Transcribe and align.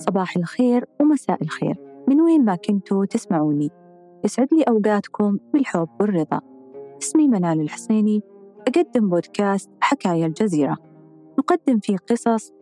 صباح 0.00 0.36
الخير 0.36 0.84
ومساء 1.00 1.42
الخير. 1.42 1.76
من 2.08 2.20
وين 2.20 2.44
ما 2.44 2.54
كنتوا 2.54 3.04
تسمعوني. 3.04 3.70
يسعد 4.24 4.48
لي 4.52 4.62
أوقاتكم 4.62 5.38
بالحب 5.52 5.88
والرضا. 6.00 6.40
اسمي 7.02 7.28
منال 7.28 7.60
الحسيني. 7.60 8.22
أقدم 8.68 9.08
بودكاست 9.08 9.70
حكاية 9.80 10.26
الجزيرة. 10.26 10.76
نقدم 11.38 11.78
فيه 11.78 11.96
قصص 11.96 12.52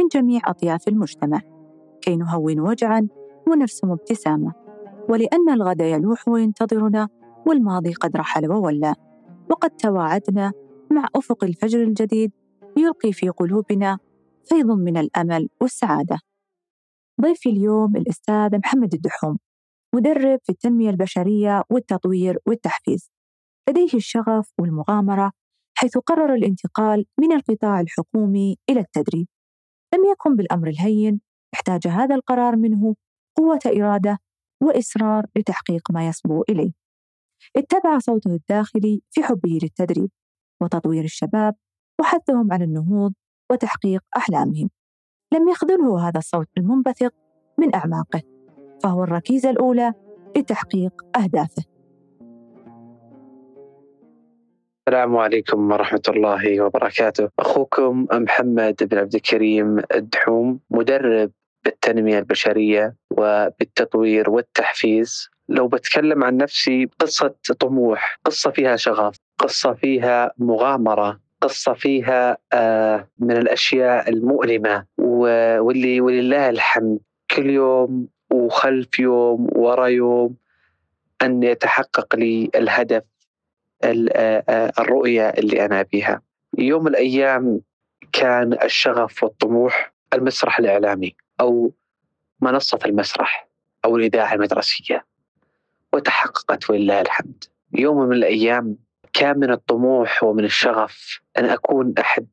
من 0.00 0.08
جميع 0.12 0.40
أطياف 0.44 0.88
المجتمع. 0.88 1.40
كي 2.00 2.16
نهون 2.16 2.60
وجعا 2.60 3.08
ونرسم 3.48 3.90
ابتسامة. 3.90 4.52
ولأن 5.08 5.48
الغد 5.48 5.80
يلوح 5.80 6.28
وينتظرنا 6.28 7.08
والماضي 7.46 7.92
قد 7.92 8.16
رحل 8.16 8.52
وولى. 8.52 8.94
وقد 9.50 9.70
تواعدنا 9.70 10.52
مع 10.90 11.08
أفق 11.16 11.44
الفجر 11.44 11.82
الجديد 11.82 12.32
يلقي 12.76 13.12
في 13.12 13.28
قلوبنا 13.28 13.98
فيض 14.44 14.70
من 14.70 14.96
الأمل 14.96 15.48
والسعادة. 15.60 16.18
ضيفي 17.20 17.48
اليوم 17.48 17.96
الأستاذ 17.96 18.58
محمد 18.58 18.94
الدحوم 18.94 19.38
مدرب 19.94 20.38
في 20.42 20.52
التنمية 20.52 20.90
البشرية 20.90 21.62
والتطوير 21.70 22.38
والتحفيز. 22.46 23.10
لديه 23.68 23.94
الشغف 23.94 24.52
والمغامرة 24.60 25.32
حيث 25.74 25.98
قرر 25.98 26.34
الانتقال 26.34 27.06
من 27.20 27.32
القطاع 27.32 27.80
الحكومي 27.80 28.56
إلى 28.70 28.80
التدريب. 28.80 29.26
لم 29.94 30.04
يكن 30.12 30.36
بالأمر 30.36 30.68
الهين 30.68 31.20
احتاج 31.54 31.86
هذا 31.86 32.14
القرار 32.14 32.56
منه 32.56 32.94
قوة 33.38 33.60
إرادة 33.66 34.18
وإصرار 34.62 35.26
لتحقيق 35.36 35.90
ما 35.90 36.08
يصبو 36.08 36.42
إليه. 36.48 36.72
اتبع 37.56 37.98
صوته 37.98 38.34
الداخلي 38.34 39.02
في 39.10 39.22
حبه 39.22 39.58
للتدريب 39.62 40.10
وتطوير 40.62 41.04
الشباب 41.04 41.54
وحثهم 42.00 42.52
على 42.52 42.64
النهوض 42.64 43.12
وتحقيق 43.52 44.04
أحلامهم. 44.16 44.70
لم 45.32 45.48
يخذله 45.48 46.08
هذا 46.08 46.18
الصوت 46.18 46.48
المنبثق 46.58 47.12
من 47.58 47.74
أعماقه 47.74 48.22
فهو 48.82 49.04
الركيزة 49.04 49.50
الأولى 49.50 49.92
لتحقيق 50.36 50.92
أهدافه. 51.16 51.64
السلام 54.88 55.16
عليكم 55.16 55.72
ورحمة 55.72 56.02
الله 56.08 56.60
وبركاته. 56.60 57.28
أخوكم 57.38 58.06
محمد 58.12 58.74
بن 58.80 58.98
عبد 58.98 59.14
الكريم 59.14 59.78
الدحوم 59.94 60.60
مدرب 60.70 61.30
بالتنمية 61.64 62.18
البشرية 62.18 62.96
وبالتطوير 63.10 64.30
والتحفيز. 64.30 65.30
لو 65.48 65.68
بتكلم 65.68 66.24
عن 66.24 66.36
نفسي 66.36 66.90
قصة 66.98 67.34
طموح 67.60 68.18
قصة 68.24 68.50
فيها 68.50 68.76
شغف 68.76 69.16
قصة 69.38 69.72
فيها 69.72 70.32
مغامرة. 70.38 71.20
قصة 71.42 71.72
فيها 71.72 72.38
آه، 72.52 73.08
من 73.18 73.36
الأشياء 73.36 74.08
المؤلمة 74.08 74.84
واللي 74.98 76.00
ولله 76.00 76.50
الحمد. 76.50 76.98
كل 77.30 77.50
يوم 77.50 78.08
وخلف 78.30 78.98
يوم 78.98 79.48
ورا 79.52 79.86
يوم 79.86 80.36
أن 81.22 81.42
يتحقق 81.42 82.16
لي 82.16 82.50
الهدف 82.54 83.02
آه، 83.84 84.44
آه، 84.48 84.72
الرؤية 84.78 85.28
اللي 85.28 85.64
أنا 85.64 85.82
بها 85.92 86.22
يوم 86.58 86.86
الأيام 86.86 87.60
كان 88.12 88.52
الشغف 88.62 89.24
والطموح 89.24 89.92
المسرح 90.14 90.58
الإعلامي 90.58 91.16
أو 91.40 91.72
منصة 92.40 92.78
المسرح 92.84 93.48
أو 93.84 93.96
الإذاعة 93.96 94.34
المدرسية 94.34 95.04
وتحققت 95.92 96.70
ولله 96.70 97.00
الحمد. 97.00 97.44
يوم 97.72 98.08
من 98.08 98.16
الأيام 98.16 98.76
كان 99.12 99.38
من 99.38 99.50
الطموح 99.50 100.24
ومن 100.24 100.44
الشغف 100.44 101.20
أن 101.38 101.44
أكون 101.44 101.94
أحد 101.98 102.26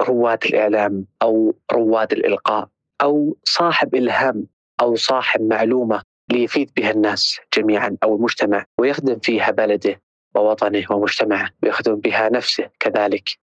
رواد 0.00 0.44
الإعلام 0.44 1.06
أو 1.22 1.54
رواد 1.72 2.12
الإلقاء 2.12 2.68
أو 3.02 3.36
صاحب 3.44 3.94
إلهام 3.94 4.46
أو 4.80 4.96
صاحب 4.96 5.40
معلومة 5.40 6.02
ليفيد 6.32 6.70
بها 6.76 6.90
الناس 6.90 7.40
جميعا 7.56 7.96
أو 8.02 8.16
المجتمع 8.16 8.64
ويخدم 8.78 9.18
فيها 9.18 9.50
بلده 9.50 10.00
ووطنه 10.34 10.84
ومجتمعه 10.90 11.50
ويخدم 11.62 11.94
بها 11.94 12.28
نفسه 12.28 12.70
كذلك. 12.80 13.38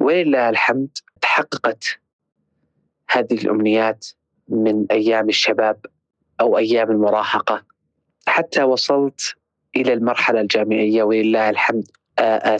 ولله 0.00 0.48
الحمد 0.48 0.98
تحققت 1.20 2.00
هذه 3.10 3.34
الأمنيات 3.44 4.06
من 4.48 4.86
أيام 4.90 5.28
الشباب 5.28 5.86
أو 6.40 6.58
أيام 6.58 6.90
المراهقة. 6.90 7.64
حتى 8.26 8.62
وصلت 8.62 9.36
إلى 9.76 9.92
المرحلة 9.92 10.40
الجامعية 10.40 11.02
ولله 11.02 11.50
الحمد 11.50 11.86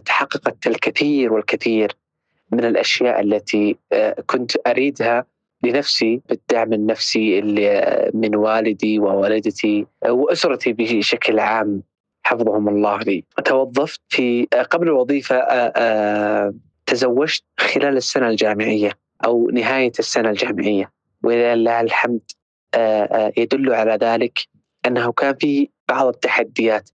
تحققت 0.04 0.66
الكثير 0.66 1.32
والكثير 1.32 1.92
من 2.52 2.64
الأشياء 2.64 3.20
التي 3.20 3.76
كنت 4.26 4.52
أريدها 4.66 5.26
لنفسي 5.62 6.20
بالدعم 6.28 6.72
النفسي 6.72 7.38
اللي 7.38 8.10
من 8.14 8.36
والدي 8.36 8.98
ووالدتي 8.98 9.86
وأسرتي 10.08 10.72
بشكل 10.72 11.38
عام. 11.38 11.82
حفظهم 12.26 12.69
الله 12.69 12.98
لي. 12.98 13.25
توظفت 13.44 14.00
في 14.08 14.46
قبل 14.70 14.88
الوظيفة 14.88 15.36
تزوجت 16.86 17.42
خلال 17.58 17.96
السنة 17.96 18.28
الجامعية 18.28 18.92
أو 19.25 19.50
نهاية 19.50 19.92
السنة 19.98 20.31
الجامعية. 20.31 20.91
ولله 21.22 21.81
الحمد 21.81 22.20
يدل 23.36 23.75
على 23.75 23.98
ذلك 24.02 24.38
أنه 24.86 25.12
كان 25.12 25.34
في 25.34 25.69
بعض 25.88 26.06
التحديات. 26.06 26.91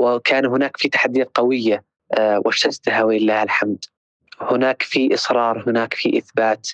وكان 0.00 0.46
هناك 0.46 0.76
في 0.76 0.88
تحديات 0.88 1.30
قوية 1.34 1.84
واجتزتها 2.18 3.02
ولله 3.02 3.42
الحمد. 3.42 3.84
هناك 4.40 4.82
في 4.82 5.14
إصرار 5.14 5.70
هناك 5.70 5.94
في 5.94 6.18
إثبات 6.18 6.68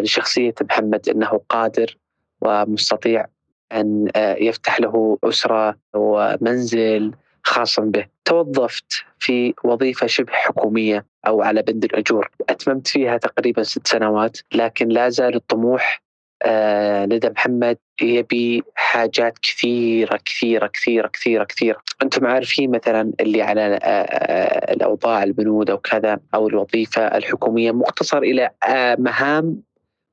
لشخصية 0.00 0.54
محمد 0.62 1.08
أنه 1.08 1.40
قادر 1.48 1.96
ومستطيع 2.40 3.26
أن 3.72 4.10
يفتح 4.16 4.80
له 4.80 5.18
أسرة 5.24 5.76
ومنزل 5.94 7.14
خاصا 7.42 7.82
به. 7.82 8.06
توظفت 8.24 9.04
في 9.18 9.54
وظيفة 9.64 10.06
شبه 10.06 10.32
حكومية 10.32 11.06
أو 11.26 11.42
على 11.42 11.62
بند 11.62 11.84
الأجور. 11.84 12.30
أتممت 12.50 12.88
فيها 12.88 13.16
تقريبا 13.16 13.62
ست 13.62 13.86
سنوات 13.86 14.38
لكن 14.52 14.88
لا 14.88 15.08
زال 15.08 15.34
الطموح 15.34 16.02
آه 16.42 17.04
لدى 17.04 17.28
محمد 17.30 17.78
يبي 18.02 18.62
حاجات 18.74 19.38
كثيرة 19.38 20.16
كثيرة 20.24 20.66
كثيرة 20.66 21.08
كثيرة 21.08 21.44
كثيرة. 21.44 21.78
أنتم 22.02 22.26
عارفين 22.26 22.70
مثلا 22.70 23.12
اللي 23.20 23.42
على 23.42 23.60
آه, 23.60 23.78
آه، 23.88 24.72
الأوضاع 24.72 25.22
البنود 25.22 25.70
أو 25.70 25.78
كذا 25.78 26.18
أو 26.34 26.48
الوظيفة 26.48 27.02
الحكومية 27.02 27.72
مقتصر 27.72 28.18
إلى 28.18 28.50
مهام 28.98 29.62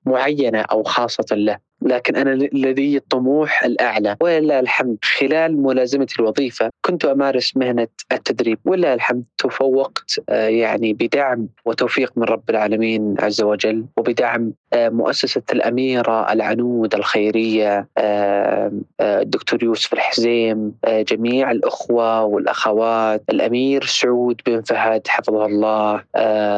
معينة 0.06 0.62
أو 0.62 0.84
خاصة 0.84 1.36
له. 1.36 1.58
لكن 1.82 2.16
أنا 2.16 2.30
لدي 2.54 2.98
الطموح 2.98 3.64
الأعلى. 3.64 4.18
ولله 4.22 4.60
الحمد 4.60 4.98
خلال 5.04 5.62
ملازمتي 5.64 6.16
الوظيفة 6.20 6.70
كنت 6.86 7.06
أمارس 7.06 7.58
مهنة 7.58 7.88
التدريب 8.12 8.60
ولله 8.66 8.94
الحمد 8.94 9.24
تفوقت 9.38 10.20
آه، 10.30 10.48
يعني 10.48 10.94
بدعم 10.94 11.48
وتوفيق 11.66 12.12
من 12.16 12.24
رب 12.24 12.50
العالمين 12.50 13.16
عز 13.20 13.42
وجل 13.42 13.86
وبدعم 13.98 14.54
آه، 14.74 14.90
مؤسسة 14.90 15.42
الأميرة 15.52 16.34
العنود 16.34 16.96
الخيرية 16.96 17.88
آه، 17.98 18.72
الدكتور 19.02 19.64
يوسف 19.64 19.94
الحزيم 19.94 20.76
جميع 20.88 21.52
الأخوة 21.52 22.24
والأخوات 22.24 23.24
الأمير 23.30 23.84
سعود 23.86 24.42
بن 24.46 24.62
فهد 24.62 25.08
حفظه 25.08 25.46
الله 25.46 26.04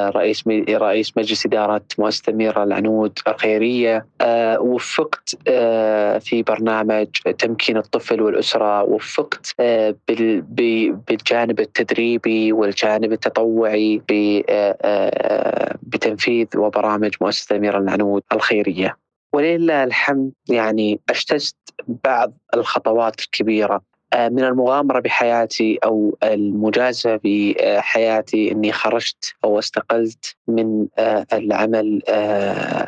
رئيس 0.10 0.44
رئيس 0.70 1.18
مجلس 1.18 1.46
إدارة 1.46 1.82
مؤسسة 2.00 2.24
الأميرة 2.28 2.64
العنود 2.64 3.20
الخيرية 3.28 4.06
وفقت 4.60 5.36
في 6.20 6.44
برنامج 6.48 7.08
تمكين 7.40 7.78
الطفل 7.78 8.22
والأسرة 8.22 8.84
وفقت 8.84 9.56
بالجانب 11.08 11.60
التدريبي 11.60 12.54
والجانب 12.54 13.12
التطوعي 13.12 14.02
آه، 14.50 15.78
بتنفيذ 15.84 16.48
وبرامج 16.58 17.16
مؤسسة 17.22 17.54
الأميرة 17.56 17.78
العنود 17.78 18.24
الخيرية. 18.34 18.98
ولله 19.34 19.84
الحمد 19.84 20.32
يعني 20.50 21.00
اجتزت 21.10 21.58
بعض 21.88 22.34
الخطوات 22.54 23.20
الكبيرة. 23.20 23.82
من 24.14 24.44
المغامرة 24.44 25.00
بحياتي 25.00 25.80
أو 25.84 26.18
المجازفة 26.24 27.20
بحياتي 27.24 28.52
أني 28.52 28.72
خرجت 28.72 29.34
أو 29.44 29.60
استقلت 29.60 30.36
من 30.48 30.88
العمل 31.34 32.02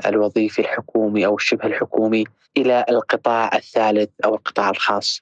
الوظيفي 0.05 0.59
الحكومي 0.59 1.25
أو 1.25 1.35
الشبه 1.35 1.65
الحكومي 1.65 2.23
إلى 2.57 2.85
القطاع 2.89 3.55
الثالث 3.55 4.09
أو 4.25 4.35
القطاع 4.35 4.69
الخاص. 4.69 5.21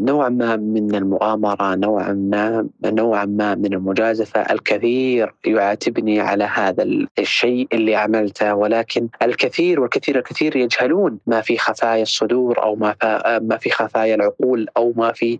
نوعا 0.00 0.28
ما 0.28 0.56
من 0.56 0.94
المغامرة 0.94 1.74
نوعا 1.74 2.12
ما 2.12 2.68
نوعا 2.84 3.24
ما 3.24 3.54
من 3.54 3.74
المجازفة. 3.74 4.40
الكثير 4.40 5.34
يعاتبني 5.46 6.20
على 6.20 6.44
هذا 6.44 6.82
الشيء 7.18 7.68
اللي 7.72 7.94
عملته 7.96 8.54
ولكن 8.54 9.08
الكثير 9.22 9.80
والكثير 9.80 10.18
الكثير 10.18 10.56
يجهلون 10.56 11.18
ما 11.26 11.40
في 11.40 11.58
خفايا 11.58 12.02
الصدور 12.02 12.62
أو 12.62 12.76
ما 12.76 12.94
ما 13.38 13.56
في 13.56 13.70
خفايا 13.70 14.14
العقول 14.14 14.66
أو 14.76 14.92
ما 14.96 15.12
في 15.20 15.38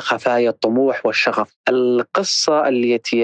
خفايا 0.00 0.50
الطموح 0.50 1.06
والشغف. 1.06 1.56
القصة 1.68 2.68
التي 2.68 3.20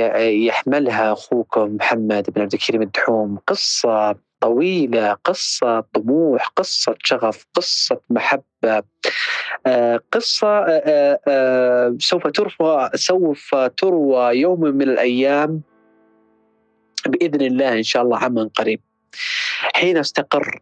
يحملها 0.46 1.12
اخوكم 1.12 1.76
محمد 1.76 2.30
بن 2.30 2.42
عبد 2.42 2.52
الكريم 2.52 2.82
الدحوم 2.82 3.38
قصة 3.46 4.16
طويلة 4.40 5.12
قصة 5.12 5.80
طموح 5.80 6.48
قصة 6.48 6.94
شغف 6.98 7.46
قصة 7.54 8.00
محبة 8.10 8.82
آه، 9.66 10.00
قصة 10.12 10.48
آه، 10.48 11.20
آه، 11.28 11.96
سوف 11.98 12.26
تروى 12.26 12.90
سوف 12.94 13.54
تروى 13.54 14.40
يوم 14.40 14.60
من 14.60 14.82
الأيام 14.82 15.62
بإذن 17.06 17.40
الله 17.40 17.72
إن 17.72 17.82
شاء 17.82 18.02
الله 18.02 18.18
عما 18.18 18.50
قريب. 18.56 18.80
حين 19.74 19.96
استقر 19.96 20.60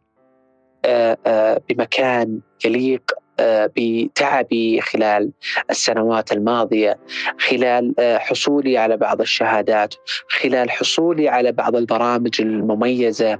بمكان 1.68 2.40
يليق 2.64 3.21
بتعبي 3.40 4.80
خلال 4.80 5.30
السنوات 5.70 6.32
الماضية 6.32 6.98
خلال 7.38 7.94
آه، 7.98 8.18
حصولي 8.18 8.78
على 8.78 8.96
بعض 8.96 9.20
الشهادات 9.20 9.94
خلال 10.28 10.70
حصولي 10.70 11.28
على 11.28 11.52
بعض 11.52 11.76
البرامج 11.76 12.40
المميزة 12.40 13.38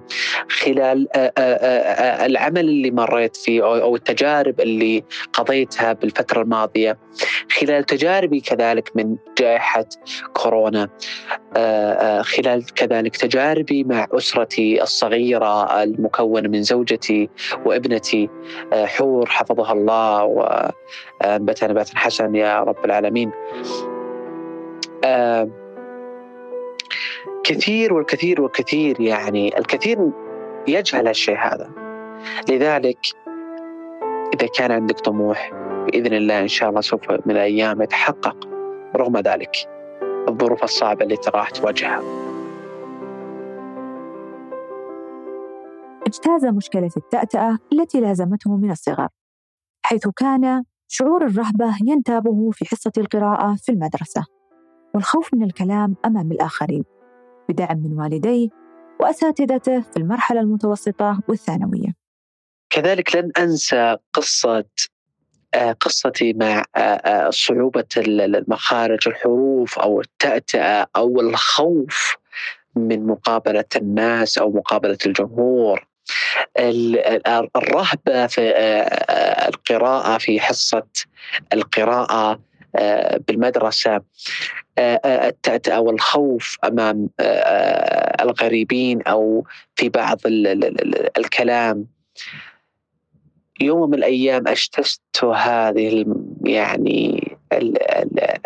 خلال 0.49 1.09
آه، 1.17 1.33
آه، 1.39 2.27
العمل 2.27 2.61
اللي 2.61 2.91
مريت 2.91 3.37
فيه 3.37 3.65
أو 3.65 3.97
التجارب 3.97 4.61
اللي 4.61 5.05
قضيتها 5.33 5.93
بالفترة 5.93 6.43
الماضية. 6.43 6.99
خلال 7.59 7.85
تجاربي 7.85 8.41
كذلك 8.41 8.97
من 8.97 9.17
جائحة 9.39 9.85
كورونا 10.33 10.89
خلال 12.23 12.65
كذلك 12.75 13.17
تجاربي 13.17 13.85
مع 13.85 14.07
أسرتي 14.13 14.83
الصغيرة 14.83 15.83
المكونة 15.83 16.49
من 16.49 16.63
زوجتي 16.63 17.29
وابنتي 17.67 18.29
حور 18.73 19.27
حفظها 19.27 19.73
الله 19.73 19.82
الله 19.83 20.25
وأنبت 20.25 21.65
نبات 21.65 21.91
حسن 21.95 22.35
يا 22.35 22.61
رب 22.61 22.85
العالمين. 22.85 23.31
كثير 27.45 27.93
والكثير 27.93 28.41
والكثير 28.41 29.01
يعني 29.01 29.59
الكثير 29.59 30.11
يجهل 30.69 31.09
الشيء 31.09 31.39
هذا. 31.39 31.71
لذلك 32.49 32.99
إذا 34.35 34.47
كان 34.47 34.73
عندك 34.73 35.01
طموح 35.01 35.51
بإذن 35.87 36.13
الله 36.13 36.41
إن 36.41 36.49
شاء 36.49 36.69
الله 36.69 36.81
سوف 36.81 37.11
من 37.11 37.31
الأيام 37.31 37.83
يتحقق 37.83 38.37
رغم 38.97 39.17
ذلك 39.17 39.57
الظروف 40.29 40.65
الصعبة 40.65 41.05
اللي 41.05 41.17
راح 41.35 41.51
تواجهها. 41.51 42.03
اجتاز 46.07 46.45
مشكلة 46.45 46.91
التأتأة 46.97 47.59
التي 47.73 48.01
لازمته 48.01 48.57
من 48.57 48.71
الصغر. 48.71 49.09
حيث 49.83 50.09
كان 50.09 50.65
شعور 50.89 51.27
الرهبة 51.27 51.77
ينتابه 51.87 52.51
في 52.51 52.65
حصة 52.65 52.93
القراءة 52.99 53.57
في 53.57 53.73
المدرسة 53.73 54.25
والخوف 54.95 55.35
من 55.35 55.43
الكلام 55.43 55.97
أمام 56.05 56.33
الآخرين 56.33 56.85
بدعم 57.49 57.79
من 57.79 58.01
والديه 58.01 58.49
وأساتذته 59.01 59.81
في 59.81 59.97
المرحلة 59.97 60.41
المتوسطة 60.41 61.21
والثانوية. 61.29 61.95
كذلك 62.71 63.17
لن 63.17 63.31
أنسى 63.39 63.97
قصة 64.13 64.65
آه، 65.55 65.73
قصتي 65.73 66.33
مع 66.33 66.65
آه، 66.77 66.79
آه، 66.79 67.31
صعوبة 67.31 67.89
المخارج 67.97 69.09
الحروف 69.09 69.79
أو 69.79 70.01
التأتأة 70.01 70.87
أو 70.97 71.21
الخوف 71.21 72.17
من 72.77 73.07
مقابلة 73.07 73.65
الناس 73.77 74.39
أو 74.39 74.53
مقابلة 74.53 74.99
الجمهور. 75.07 75.87
الرهبة 77.57 78.27
في 78.27 78.41
آه، 78.41 78.83
آه، 78.83 79.49
القراءة 79.49 80.19
في 80.19 80.41
حصة 80.41 80.87
القراءة 81.53 82.41
آه، 82.77 83.21
بالمدرسة 83.29 84.01
التأتأة 84.79 85.81
والخوف 85.81 86.59
أمام 86.65 87.09
الغريبين 88.21 89.03
أو 89.03 89.47
في 89.77 89.89
بعض 89.89 90.19
الكلام. 91.19 91.87
يوم 93.61 93.91
من 93.91 93.95
الأيام 93.95 94.49
اجتزت 94.49 95.25
هذه 95.25 96.05
يعني 96.45 97.32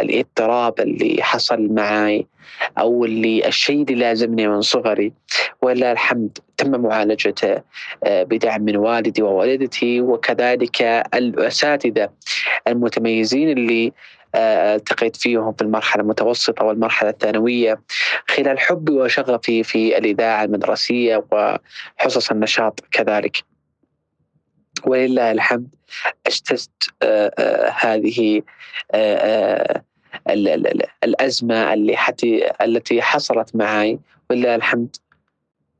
الاضطراب 0.00 0.80
اللي 0.80 1.22
حصل 1.22 1.68
معي 1.72 2.26
أو 2.78 3.04
اللي 3.04 3.48
الشيء 3.48 3.82
اللي 3.82 3.94
لازمني 3.94 4.48
من 4.48 4.60
صغري 4.60 5.12
ولله 5.62 5.92
الحمد 5.92 6.38
تم 6.56 6.80
معالجته 6.80 7.62
آه، 8.04 8.22
بدعم 8.22 8.62
من 8.62 8.76
والدي 8.76 9.22
ووالدتي 9.22 10.00
وكذلك 10.00 10.82
الأساتذة 11.14 12.08
المتميزين 12.68 13.50
اللي 13.58 13.92
آه، 14.34 14.74
التقيت 14.74 15.16
فيهم 15.16 15.52
في 15.52 15.62
المرحلة 15.62 16.02
المتوسطة 16.02 16.64
والمرحلة 16.64 17.10
الثانوية 17.10 17.80
خلال 18.28 18.58
حبي 18.58 18.92
وشغفي 18.92 19.62
في 19.62 19.98
الإذاعة 19.98 20.44
المدرسية 20.44 21.24
وحصص 21.32 22.30
النشاط 22.30 22.80
كذلك. 22.90 23.55
ولله 24.86 25.30
الحمد 25.30 25.74
اجتزت 26.26 26.70
آه، 27.02 27.32
آه، 27.38 27.70
هذه 27.70 28.42
آه، 28.90 29.82
الأزمة 31.04 31.72
اللي 31.72 31.96
حتي 31.96 32.50
التي 32.60 33.02
حصلت 33.02 33.56
معي 33.56 33.98
ولله 34.30 34.54
الحمد. 34.54 34.96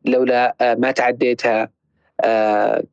لولا 0.05 0.56
ما 0.79 0.91
تعديتها 0.91 1.69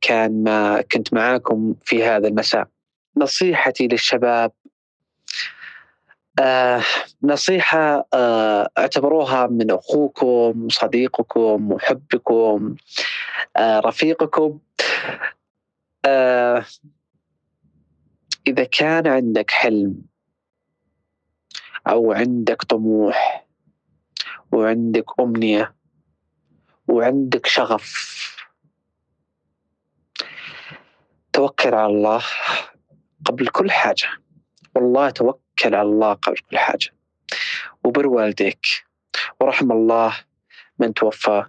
كان 0.01 0.44
ما 0.44 0.81
كنت 0.81 1.13
معاكم 1.13 1.75
في 1.83 2.04
هذا 2.04 2.27
المساء. 2.27 2.68
نصيحتي 3.18 3.88
للشباب 3.88 4.51
آه 6.39 6.81
نصيحة 7.24 8.07
آه 8.13 8.69
اعتبروها 8.77 9.48
من 9.48 9.71
أخوكم 9.71 10.68
صديقكم 10.69 11.69
محبكم 11.71 12.75
آه 13.57 13.80
رفيقكم. 13.80 14.59
إذا 18.48 18.63
كان 18.63 19.07
عندك 19.07 19.51
حلم 19.51 20.01
أو 21.88 22.12
عندك 22.12 22.63
طموح 22.63 23.48
وعندك 24.51 25.19
أمنية 25.19 25.75
وعندك 26.88 27.45
شغف 27.45 28.13
توكل 31.33 31.74
على 31.74 31.94
الله 31.94 32.24
قبل 33.25 33.48
كل 33.48 33.71
حاجة. 33.71 34.07
والله 34.75 35.09
توكل 35.09 35.75
على 35.75 35.81
الله 35.81 36.13
قبل 36.13 36.38
كل 36.38 36.57
حاجة. 36.57 36.89
وبر 37.83 38.07
والديك 38.07 38.66
ورحم 39.39 39.71
الله 39.71 40.18
من 40.80 40.94
توفى. 40.94 41.45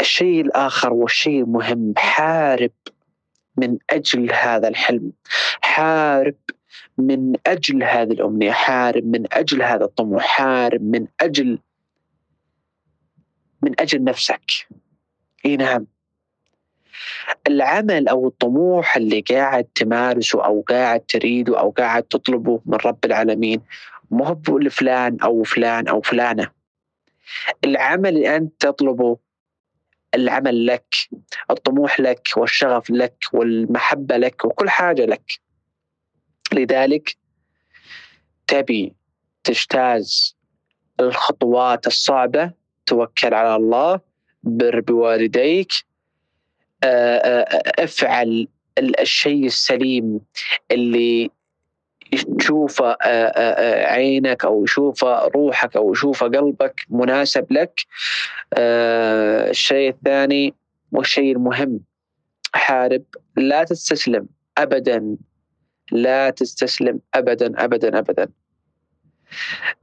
الشيء 0.00 0.40
الآخر 0.40 0.92
والشيء 0.92 1.42
المهم 1.42 1.94
حارب 1.96 2.72
من 3.56 3.78
أجل 3.90 4.32
هذا 4.32 4.68
الحلم. 4.68 5.12
حارب 5.60 6.36
من 6.98 7.32
أجل 7.46 7.82
هذه 7.82 8.12
الأمنية. 8.12 8.52
حارب 8.52 9.04
من 9.04 9.24
أجل 9.32 9.62
هذا 9.62 9.84
الطموح. 9.84 10.24
حارب 10.24 10.82
من 10.82 11.06
أجل 11.20 11.58
من 13.62 13.80
أجل 13.80 14.04
نفسك. 14.04 14.66
إي 15.46 15.56
نعم. 15.56 15.86
العمل 17.46 18.08
أو 18.08 18.28
الطموح 18.28 18.96
اللي 18.96 19.20
قاعد 19.20 19.64
تمارسه 19.64 20.44
أو 20.44 20.64
قاعد 20.68 21.00
تريده 21.00 21.60
أو 21.60 21.70
قاعد 21.70 22.02
تطلبه 22.02 22.60
من 22.66 22.78
رب 22.84 23.04
العالمين 23.04 23.60
مو 24.10 24.24
هو 24.24 24.58
لفلان 24.58 25.16
أو 25.22 25.42
فلان 25.42 25.88
أو 25.88 26.00
فلانة. 26.00 26.50
العمل 27.64 28.08
اللي 28.08 28.36
أنت 28.36 28.52
تطلبه 28.60 29.18
العمل 30.14 30.66
لك 30.66 30.94
الطموح 31.50 32.00
لك 32.00 32.28
والشغف 32.36 32.90
لك 32.90 33.24
والمحبة 33.32 34.16
لك 34.16 34.44
وكل 34.44 34.70
حاجة 34.70 35.04
لك. 35.04 35.40
لذلك 36.52 37.16
تبي 38.46 38.94
تجتاز 39.44 40.36
الخطوات 41.00 41.86
الصعبة 41.86 42.52
توكل 42.86 43.34
على 43.34 43.56
الله 43.56 44.00
بر 44.42 44.80
بوالديك. 44.80 45.72
آه، 46.84 47.16
آه، 47.18 47.84
افعل 47.84 48.48
الشيء 48.78 49.46
السليم 49.46 50.20
اللي 50.70 51.30
يشوفه 52.14 52.90
آه، 52.90 52.96
آه، 53.02 53.30
آه، 53.30 53.86
عينك 53.86 54.44
أو 54.44 54.64
يشوفه 54.64 55.26
روحك 55.26 55.76
أو 55.76 55.92
يشوفه 55.92 56.26
قلبك 56.26 56.80
مناسب 56.88 57.52
لك. 57.52 57.80
الشيء 59.50 59.90
الثاني 59.90 60.54
والشيء 60.92 61.32
المهم 61.32 61.80
حارب. 62.54 63.04
لا 63.36 63.64
تستسلم 63.64 64.28
ابدا. 64.58 65.16
لا 65.92 66.30
تستسلم 66.30 67.00
ابدا 67.14 67.64
ابدا 67.64 67.98
ابدا. 67.98 68.28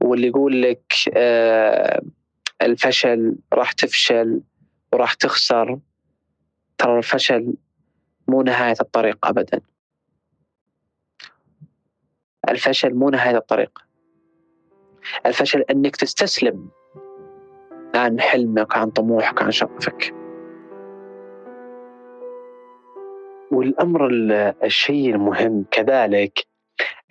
واللي 0.00 0.26
يقول 0.26 0.62
لك 0.62 0.92
الفشل 2.62 3.36
راح 3.52 3.72
تفشل 3.72 4.40
وراح 4.92 5.14
تخسر 5.14 5.78
ترى 6.78 6.98
الفشل 6.98 7.54
مو 8.28 8.42
نهاية 8.42 8.76
الطريق 8.80 9.26
ابدا. 9.26 9.60
الفشل 12.48 12.94
مو 12.94 13.10
نهاية 13.10 13.36
الطريق. 13.36 13.78
الفشل 15.26 15.60
أنك 15.70 15.96
تستسلم. 15.96 16.70
عن 17.94 18.20
حلمك 18.20 18.76
عن 18.76 18.90
طموحك 18.90 19.42
عن 19.42 19.50
شغفك. 19.50 20.14
والأمر 23.52 24.08
الشيء 24.64 25.14
المهم 25.14 25.64
كذلك 25.70 26.46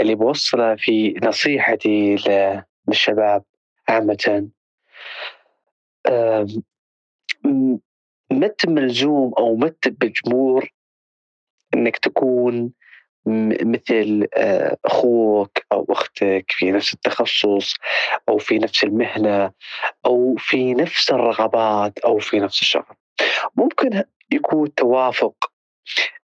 اللي 0.01 0.15
بوصله 0.15 0.75
في 0.75 1.19
نصيحتي 1.23 2.15
للشباب 2.87 3.43
عامة 3.89 4.49
مت 8.31 8.65
ملزوم 8.67 9.33
أو 9.37 9.55
مت 9.55 9.87
بجمور 9.87 10.69
إنك 11.73 11.97
تكون 11.97 12.73
مثل 13.25 14.27
آه، 14.33 14.77
أخوك 14.85 15.57
أو 15.71 15.85
أختك 15.89 16.45
في 16.49 16.71
نفس 16.71 16.93
التخصص 16.93 17.75
أو 18.29 18.37
في 18.37 18.59
نفس 18.59 18.83
المهنة 18.83 19.51
أو 20.05 20.35
في 20.37 20.73
نفس 20.73 21.11
الرغبات 21.11 21.99
أو 21.99 22.19
في 22.19 22.39
نفس 22.39 22.61
الشغف. 22.61 22.95
ممكن 23.55 24.03
يكون 24.31 24.73
توافق 24.73 25.51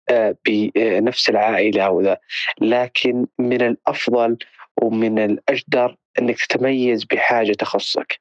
آه، 0.10 0.36
بنفس 0.46 1.30
العائلة 1.30 1.84
أو 1.84 2.02
ذا 2.02 2.18
لكن 2.62 3.28
من 3.40 3.62
الأفضل 3.62 4.38
ومن 4.82 5.20
الأجدر 5.20 5.96
إنك 6.20 6.38
تتميز 6.38 7.04
بحاجة 7.04 7.52
تخصك. 7.52 8.20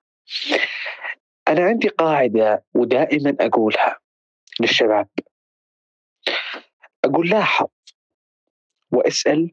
أنا 1.49 1.65
عندي 1.65 1.89
قاعدة 1.89 2.65
ودائما 2.75 3.37
أقولها 3.41 3.99
للشباب 4.61 5.09
أقول 7.05 7.29
لاحظ 7.29 7.67
واسأل 8.95 9.51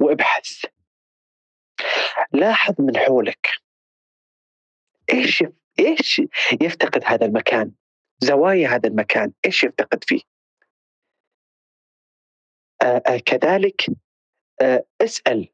وابحث. 0.00 0.64
لاحظ 2.32 2.74
من 2.78 2.96
حولك. 2.96 3.48
إيش 5.12 5.44
إيش 5.78 6.22
يفتقد 6.62 7.02
هذا 7.04 7.26
المكان؟ 7.26 7.72
زوايا 8.20 8.68
هذا 8.68 8.88
المكان 8.88 9.32
إيش 9.46 9.64
يفتقد 9.64 10.04
فيه؟ 10.04 10.20
آآ 12.82 13.02
آآ 13.06 13.18
كذلك 13.18 13.86
آآ 14.62 14.84
اسأل. 15.00 15.48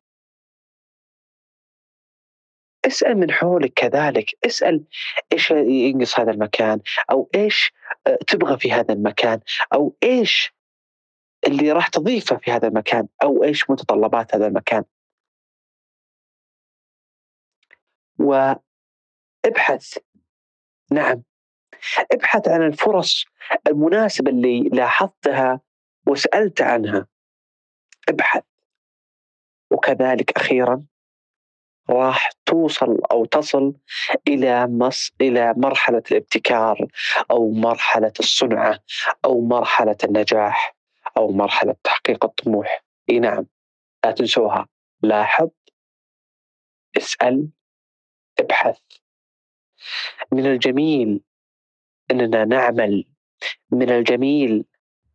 اسأل 2.87 3.15
من 3.15 3.31
حولك 3.31 3.73
كذلك. 3.73 4.39
اسأل 4.47 4.85
إيش 5.33 5.51
ينقص 5.51 6.21
هذا 6.21 6.31
المكان 6.31 6.81
أو 7.11 7.31
إيش 7.35 7.73
تبغى 8.27 8.59
في 8.59 8.73
هذا 8.73 8.95
المكان 8.95 9.41
أو 9.73 9.97
إيش 10.03 10.54
اللي 11.47 11.73
راح 11.73 11.89
تضيفه 11.89 12.37
في 12.37 12.51
هذا 12.51 12.69
المكان 12.69 13.09
أو 13.23 13.45
إيش 13.45 13.71
متطلبات 13.71 14.35
هذا 14.35 14.47
المكان. 14.47 14.85
وابحث. 18.19 19.99
نعم. 20.91 21.23
ابحث 22.13 22.49
عن 22.49 22.63
الفرص 22.63 23.25
المناسبة 23.67 24.31
اللي 24.31 24.61
لاحظتها 24.61 25.61
وسألت 26.07 26.61
عنها. 26.63 27.07
ابحث. 28.09 28.43
وكذلك 29.71 30.37
أخيرا 30.37 30.85
راح 31.91 32.31
توصل 32.47 32.99
أو 33.13 33.25
تصل 33.25 33.75
إلى 34.29 34.67
مص 34.67 35.13
إلى 35.21 35.55
مرحلة 35.57 36.03
الابتكار 36.11 36.87
أو 37.31 37.51
مرحلة 37.51 38.13
الصنعه 38.21 38.79
أو 39.25 39.41
مرحلة 39.41 39.97
النجاح. 40.05 40.77
أو 41.17 41.33
مرحلة 41.33 41.77
تحقيق 41.85 42.25
الطموح. 42.25 42.85
إي 43.11 43.19
نعم 43.19 43.47
لا 44.05 44.11
تنسوها. 44.11 44.69
لاحظ 45.03 45.49
اسأل 46.97 47.49
ابحث. 48.41 48.81
من 50.33 50.47
الجميل 50.47 51.21
أننا 52.11 52.45
نعمل 52.45 53.05
من 53.71 53.91
الجميل 53.91 54.65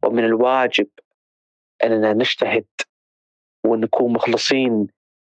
ومن 0.03 0.25
الواجب 0.25 0.87
أننا 1.83 2.13
نجتهد 2.13 2.67
ونكون 3.65 4.13
مخلصين 4.13 4.87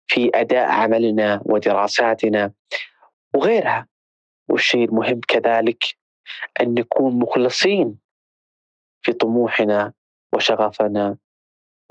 في 0.07 0.31
أداء 0.35 0.69
عملنا 0.69 1.41
ودراساتنا. 1.45 2.53
وغيرها 3.35 3.87
والشيء 4.49 4.85
المهم 4.85 5.19
كذلك 5.27 5.83
أن 6.61 6.73
نكون 6.73 7.19
مخلصين 7.19 7.99
في 9.01 9.13
طموحنا 9.13 9.93
وشغفنا 10.33 11.17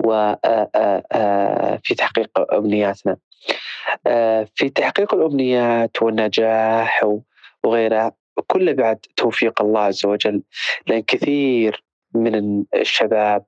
وفي 0.03 1.95
تحقيق 1.97 2.53
أمنياتنا. 2.53 3.17
في 4.55 4.69
تحقيق 4.75 5.13
الأمنيات 5.13 6.01
والنجاح 6.01 7.07
وغيرها 7.63 8.11
كل 8.47 8.73
بعد 8.73 8.97
توفيق 9.15 9.61
الله 9.61 9.81
عز 9.81 10.05
وجل. 10.05 10.41
لأن 10.87 11.01
كثير 11.01 11.83
من 12.15 12.63
الشباب 12.73 13.45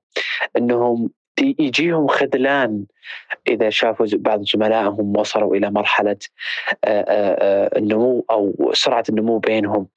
إنهم 0.57 1.09
يجيهم 1.39 2.07
خذلان 2.07 2.85
إذا 3.47 3.69
شافوا 3.69 4.07
بعض 4.13 4.43
زملائهم 4.43 5.17
وصلوا 5.17 5.55
إلى 5.55 5.71
مرحلة 5.71 6.17
النمو 7.77 8.25
أو 8.31 8.71
سرعة 8.73 9.03
النمو 9.09 9.39
بينهم 9.39 9.87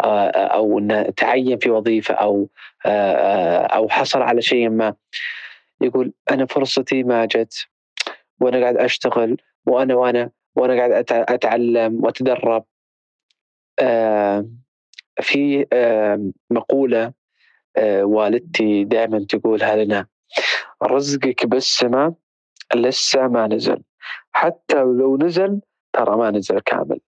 أو 0.00 0.80
تعين 1.16 1.58
في 1.58 1.70
وظيفة 1.70 2.14
أو 2.14 2.48
أو 2.86 3.88
حصل 3.88 4.22
على 4.22 4.42
شيء 4.42 4.68
ما. 4.68 4.94
يقول 5.80 6.12
أنا 6.30 6.46
فرصتي 6.46 7.02
ما 7.02 7.24
جت 7.24 7.66
وأنا 8.40 8.60
قاعد 8.60 8.76
أشتغل 8.76 9.36
وأنا 9.66 9.94
وأنا 9.94 10.30
وأنا 10.56 10.76
قاعد 10.76 10.92
أتعلم 11.10 12.04
وأتدرب. 12.04 12.64
في 15.20 15.66
مقولة 16.50 17.12
والدتي 18.02 18.84
دائما 18.84 19.26
تقولها 19.28 19.84
لنا 19.84 20.06
رزقك 20.82 21.46
بالسماء 21.46 22.12
لسه 22.74 23.28
ما 23.28 23.46
نزل. 23.46 23.82
حتى 24.32 24.82
لو 24.82 25.16
نزل 25.16 25.60
ترى 25.92 26.16
ما 26.16 26.30
نزل 26.30 26.60
كامل. 26.60 27.00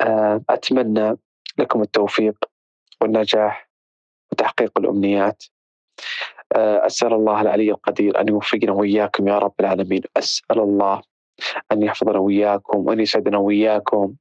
آه، 0.00 0.40
أتمنى 0.50 1.16
لكم 1.58 1.82
التوفيق 1.82 2.34
والنجاح 3.00 3.68
وتحقيق 4.32 4.78
الأمنيات. 4.78 5.44
آه، 6.56 6.86
أسأل 6.86 7.12
الله 7.12 7.40
العلي 7.40 7.70
القدير 7.70 8.20
أن 8.20 8.28
يوفقنا 8.28 8.72
وإياكم 8.72 9.28
يا 9.28 9.38
رب 9.38 9.54
العالمين. 9.60 10.02
أسأل 10.16 10.58
الله 10.58 11.02
أن 11.72 11.82
يحفظنا 11.82 12.18
وإياكم 12.18 12.78
وأن 12.86 13.00
يسعدنا 13.00 13.38
وإياكم 13.38 14.14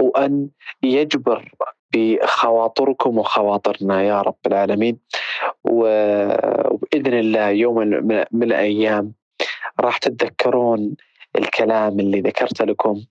وأن 0.00 0.48
يجبر 0.82 1.52
بخواطركم 1.94 3.18
وخواطرنا 3.18 4.02
يا 4.02 4.20
رب 4.20 4.38
العالمين. 4.46 4.98
وبإذن 5.64 7.14
الله 7.14 7.48
يوم 7.48 7.78
من 8.32 8.42
الأيام 8.42 9.14
راح 9.80 9.98
تتذكرون 9.98 10.96
الكلام 11.38 12.00
اللي 12.00 12.20
ذكرت 12.20 12.62
لكم. 12.62 13.04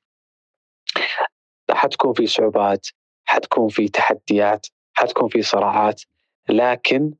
حتكون 1.71 2.13
في 2.13 2.27
صعوبات 2.27 2.87
حتكون 3.25 3.67
في 3.67 3.87
تحديات 3.87 4.67
حتكون 4.93 5.29
في 5.29 5.41
صراعات 5.41 6.01
لكن 6.49 7.13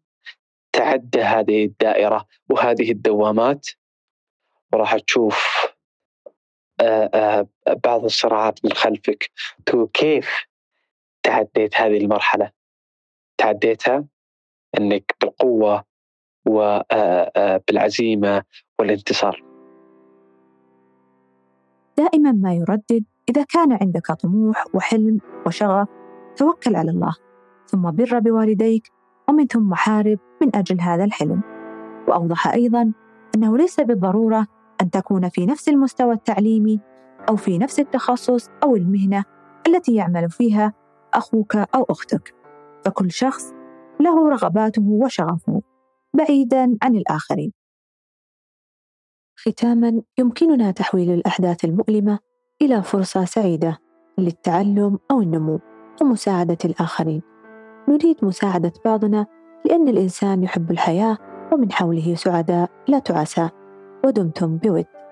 تعدى 0.72 1.22
هذه 1.22 1.66
الدائرة 1.66 2.28
وهذه 2.50 2.92
الدوامات 2.92 3.68
وراح 4.74 4.98
تشوف 4.98 5.68
آه، 6.82 7.10
آه، 7.14 7.48
بعض 7.84 8.04
الصراعات 8.04 8.66
من 8.66 8.74
خلفك. 8.74 9.32
كيف 9.94 10.46
تعديت 11.24 11.78
هذه 11.78 11.98
المرحلة؟ 11.98 12.52
تعديتها؟ 13.38 14.06
إنك 14.78 15.16
بالقوة 15.22 15.84
وبالعزيمه 16.48 18.44
والانتصار. 18.80 19.44
دائما 21.98 22.32
ما 22.32 22.54
يردد 22.54 23.06
إذا 23.30 23.44
كان 23.44 23.78
عندك 23.82 24.12
طموح 24.12 24.66
وحلم 24.74 25.20
وشغف 25.48 25.88
توكل 26.36 26.76
على 26.76 26.92
الله 26.92 27.16
ثم 27.68 27.92
بر 27.92 28.20
بوالديك 28.20 28.92
ومن 29.30 29.48
ثم 29.48 29.74
حارب 29.74 30.20
من 30.42 30.56
أجل 30.56 30.82
هذا 30.82 31.04
الحلم. 31.04 31.42
وأوضح 32.08 32.48
أيضا 32.48 32.94
أنه 33.36 33.58
ليس 33.58 33.80
بالضرورة 33.80 34.48
أن 34.82 34.92
تكون 34.92 35.30
في 35.30 35.46
نفس 35.46 35.70
المستوى 35.70 36.14
التعليمي 36.14 36.80
أو 37.30 37.36
في 37.36 37.58
نفس 37.58 37.80
التخصص 37.80 38.50
أو 38.64 38.76
المهنة 38.76 39.24
التي 39.68 39.96
يعمل 39.96 40.30
فيها 40.30 40.74
أخوك 41.14 41.56
أو 41.56 41.84
أختك 41.90 42.36
فكل 42.86 43.12
شخص 43.12 43.54
له 44.00 44.30
رغباته 44.30 44.82
وشغفه 44.82 45.62
بعيدا 46.14 46.78
عن 46.82 46.96
الآخرين. 46.96 47.52
ختاما 49.36 50.02
يمكننا 50.18 50.72
تحويل 50.72 51.12
الأحداث 51.12 51.66
المؤلمة 51.66 52.20
إلى 52.62 52.84
فرصة 52.84 53.26
سعيدة 53.26 53.80
للتعلم 54.18 55.00
أو 55.12 55.22
النمو 55.22 55.60
ومساعدة 56.02 56.58
الآخرين. 56.66 57.22
نريد 57.90 58.26
مساعدة 58.26 58.74
بعضنا 58.86 59.26
لأن 59.66 59.88
الإنسان 59.88 60.44
يحب 60.44 60.72
الحياة 60.72 61.18
ومن 61.54 61.72
حوله 61.72 62.16
سعداء 62.16 62.70
لا 62.88 63.00
تعسى 63.00 63.50
ودمتم 64.06 64.58
بود. 64.58 65.03